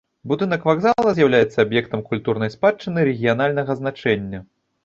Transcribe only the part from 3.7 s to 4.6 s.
значэння.